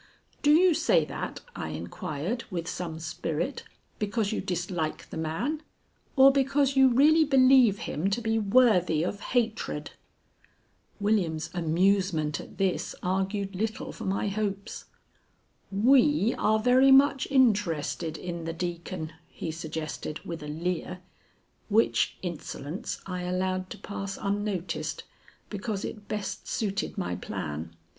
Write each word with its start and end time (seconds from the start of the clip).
"Do 0.41 0.49
you 0.49 0.73
say 0.73 1.05
that," 1.05 1.41
I 1.55 1.69
inquired, 1.69 2.45
with 2.49 2.67
some 2.67 2.97
spirit, 2.97 3.65
"because 3.99 4.31
you 4.31 4.41
dislike 4.41 5.07
the 5.11 5.15
man, 5.15 5.61
or 6.15 6.31
because 6.31 6.75
you 6.75 6.87
really 6.89 7.23
believe 7.23 7.77
him 7.77 8.09
to 8.09 8.19
be 8.19 8.39
worthy 8.39 9.03
of 9.03 9.19
hatred?" 9.19 9.91
William's 10.99 11.51
amusement 11.53 12.39
at 12.41 12.57
this 12.57 12.95
argued 13.03 13.53
little 13.55 13.91
for 13.91 14.05
my 14.05 14.27
hopes. 14.27 14.85
"We 15.71 16.33
are 16.35 16.57
very 16.57 16.91
much 16.91 17.27
interested 17.29 18.17
in 18.17 18.45
the 18.45 18.53
Deacon," 18.53 19.13
he 19.27 19.51
suggested, 19.51 20.19
with 20.25 20.41
a 20.41 20.47
leer; 20.47 21.01
which 21.69 22.17
insolence 22.23 22.99
I 23.05 23.21
allowed 23.21 23.69
to 23.69 23.77
pass 23.77 24.17
unnoticed, 24.19 25.03
because 25.51 25.85
it 25.85 26.07
best 26.07 26.47
suited 26.47 26.97
my 26.97 27.15
plan. 27.17 27.75